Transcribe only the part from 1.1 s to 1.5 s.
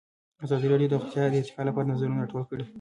د